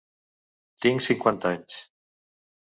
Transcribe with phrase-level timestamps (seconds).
[0.85, 1.79] Tinc cinquanta anys.